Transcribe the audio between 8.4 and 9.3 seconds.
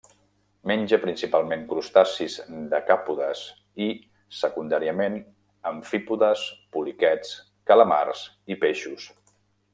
i peixos.